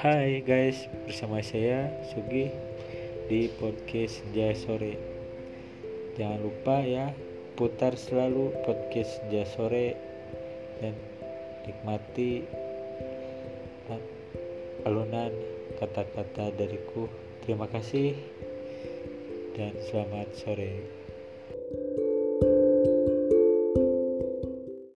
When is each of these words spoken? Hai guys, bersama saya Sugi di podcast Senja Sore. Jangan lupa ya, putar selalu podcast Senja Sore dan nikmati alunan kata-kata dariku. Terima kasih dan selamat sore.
Hai 0.00 0.40
guys, 0.40 0.88
bersama 1.04 1.44
saya 1.44 1.92
Sugi 2.08 2.48
di 3.28 3.52
podcast 3.60 4.24
Senja 4.24 4.48
Sore. 4.56 4.96
Jangan 6.16 6.40
lupa 6.40 6.80
ya, 6.80 7.12
putar 7.52 8.00
selalu 8.00 8.48
podcast 8.64 9.20
Senja 9.20 9.44
Sore 9.44 9.92
dan 10.80 10.96
nikmati 11.68 12.48
alunan 14.88 15.36
kata-kata 15.76 16.48
dariku. 16.56 17.04
Terima 17.44 17.68
kasih 17.68 18.16
dan 19.52 19.76
selamat 19.84 20.32
sore. 20.32 20.80